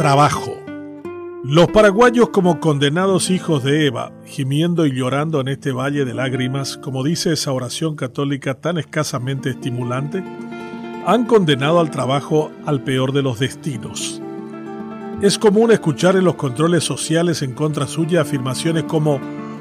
[0.00, 0.56] Trabajo.
[1.44, 6.78] Los paraguayos como condenados hijos de Eva, gimiendo y llorando en este valle de lágrimas,
[6.78, 10.24] como dice esa oración católica tan escasamente estimulante,
[11.04, 14.22] han condenado al trabajo al peor de los destinos.
[15.20, 19.20] Es común escuchar en los controles sociales en contra suya afirmaciones como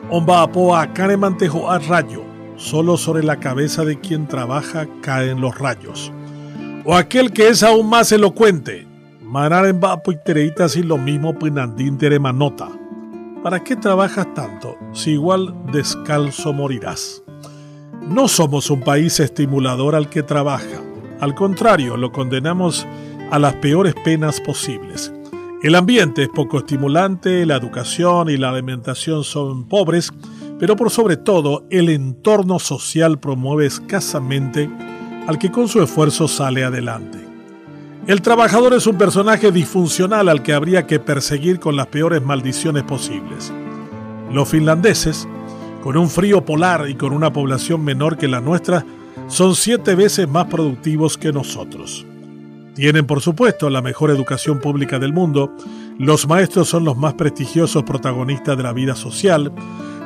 [0.10, 2.24] Omba apoa canemantejo a rayo,
[2.56, 6.14] solo sobre la cabeza de quien trabaja caen los rayos.
[6.86, 8.89] O aquel que es aún más elocuente,
[9.30, 10.18] Manaren vapo y
[10.76, 12.00] y lo mismo pinandín.
[13.44, 17.22] ¿Para qué trabajas tanto si igual descalzo morirás?
[18.02, 20.82] No somos un país estimulador al que trabaja.
[21.20, 22.88] Al contrario, lo condenamos
[23.30, 25.14] a las peores penas posibles.
[25.62, 30.12] El ambiente es poco estimulante, la educación y la alimentación son pobres,
[30.58, 34.68] pero por sobre todo el entorno social promueve escasamente
[35.28, 37.29] al que con su esfuerzo sale adelante.
[38.10, 42.82] El trabajador es un personaje disfuncional al que habría que perseguir con las peores maldiciones
[42.82, 43.54] posibles.
[44.34, 45.28] Los finlandeses,
[45.84, 48.84] con un frío polar y con una población menor que la nuestra,
[49.28, 52.04] son siete veces más productivos que nosotros.
[52.74, 55.56] Tienen, por supuesto, la mejor educación pública del mundo,
[56.00, 59.52] los maestros son los más prestigiosos protagonistas de la vida social,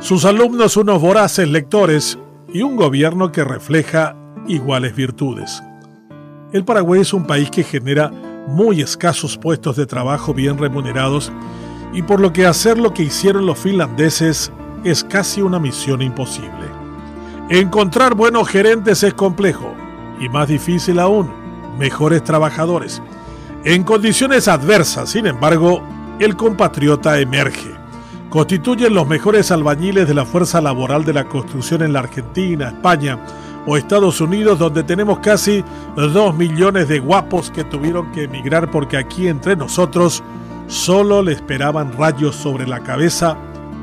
[0.01, 2.19] sus alumnos unos voraces lectores
[2.53, 5.63] y un gobierno que refleja iguales virtudes.
[6.53, 8.11] El Paraguay es un país que genera
[8.47, 11.31] muy escasos puestos de trabajo bien remunerados
[11.93, 14.51] y por lo que hacer lo que hicieron los finlandeses
[14.83, 16.67] es casi una misión imposible.
[17.49, 19.73] Encontrar buenos gerentes es complejo
[20.19, 21.31] y más difícil aún,
[21.79, 23.01] mejores trabajadores.
[23.65, 25.81] En condiciones adversas, sin embargo,
[26.19, 27.71] el compatriota emerge.
[28.29, 33.17] Constituyen los mejores albañiles de la fuerza laboral de la construcción en la Argentina, España,
[33.65, 35.63] o Estados Unidos, donde tenemos casi
[35.95, 40.23] dos millones de guapos que tuvieron que emigrar porque aquí entre nosotros
[40.67, 43.37] solo le esperaban rayos sobre la cabeza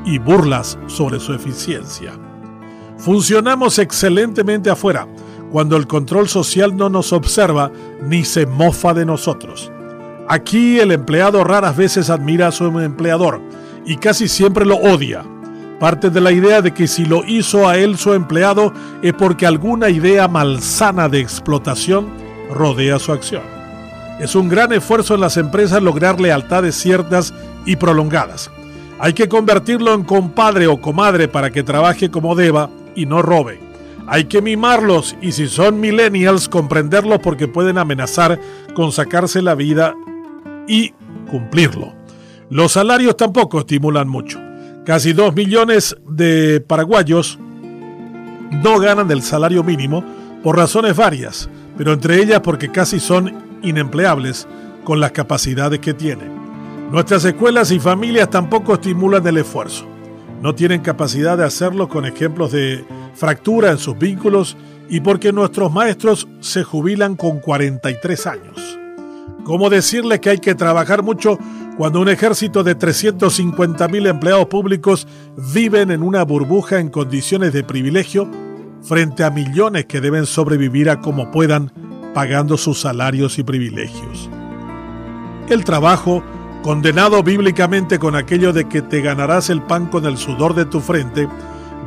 [0.05, 2.13] y burlas sobre su eficiencia.
[2.97, 5.07] Funcionamos excelentemente afuera,
[5.51, 7.71] cuando el control social no nos observa
[8.03, 9.71] ni se mofa de nosotros.
[10.27, 13.41] Aquí el empleado raras veces admira a su empleador
[13.85, 15.25] y casi siempre lo odia
[15.81, 18.71] parte de la idea de que si lo hizo a él su empleado
[19.01, 22.07] es porque alguna idea malsana de explotación
[22.51, 23.41] rodea su acción.
[24.19, 27.33] Es un gran esfuerzo en las empresas lograr lealtades ciertas
[27.65, 28.51] y prolongadas.
[28.99, 33.59] Hay que convertirlo en compadre o comadre para que trabaje como deba y no robe.
[34.05, 38.39] Hay que mimarlos y si son millennials comprenderlos porque pueden amenazar
[38.75, 39.95] con sacarse la vida
[40.67, 40.93] y
[41.27, 41.91] cumplirlo.
[42.51, 44.50] Los salarios tampoco estimulan mucho.
[44.85, 47.37] Casi 2 millones de paraguayos
[48.63, 50.03] no ganan del salario mínimo
[50.43, 54.47] por razones varias, pero entre ellas porque casi son inempleables
[54.83, 56.31] con las capacidades que tienen.
[56.91, 59.85] Nuestras escuelas y familias tampoco estimulan el esfuerzo.
[60.41, 64.57] No tienen capacidad de hacerlo con ejemplos de fractura en sus vínculos
[64.89, 68.79] y porque nuestros maestros se jubilan con 43 años.
[69.43, 71.37] ¿Cómo decirles que hay que trabajar mucho
[71.77, 75.07] cuando un ejército de 350.000 empleados públicos
[75.53, 78.29] viven en una burbuja en condiciones de privilegio
[78.83, 81.71] frente a millones que deben sobrevivir a como puedan
[82.13, 84.29] pagando sus salarios y privilegios?
[85.49, 86.23] El trabajo,
[86.61, 90.81] condenado bíblicamente con aquello de que te ganarás el pan con el sudor de tu
[90.81, 91.27] frente,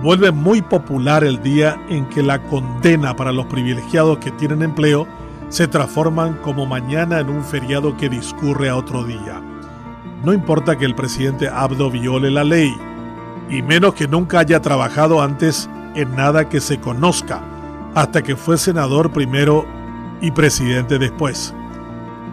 [0.03, 5.06] vuelve muy popular el día en que la condena para los privilegiados que tienen empleo
[5.50, 9.53] se transforman como mañana en un feriado que discurre a otro día.
[10.25, 12.75] No importa que el presidente Abdo viole la ley,
[13.51, 17.43] y menos que nunca haya trabajado antes en nada que se conozca,
[17.95, 19.67] hasta que fue senador primero
[20.23, 21.55] y presidente después.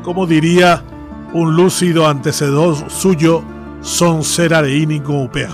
[0.04, 0.84] Como diría
[1.34, 3.44] un lúcido antecedor suyo,
[3.82, 5.52] son de ínico upea.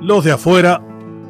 [0.00, 0.80] Los de afuera,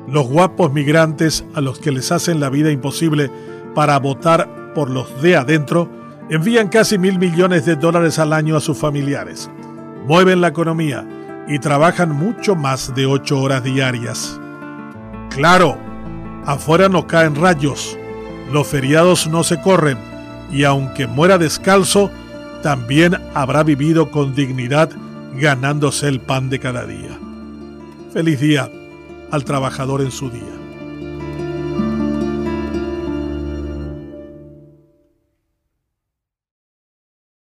[0.07, 3.31] los guapos migrantes a los que les hacen la vida imposible
[3.75, 5.91] para votar por los de adentro,
[6.31, 9.51] envían casi mil millones de dólares al año a sus familiares,
[10.09, 11.07] mueven la economía
[11.47, 14.41] y trabajan mucho más de ocho horas diarias.
[15.29, 15.77] Claro,
[16.47, 17.95] afuera no caen rayos,
[18.51, 19.99] los feriados no se corren
[20.51, 22.11] y aunque muera descalzo,
[22.63, 24.89] también habrá vivido con dignidad
[25.35, 27.19] ganándose el pan de cada día.
[28.11, 28.71] Feliz día
[29.31, 30.58] al trabajador en su día.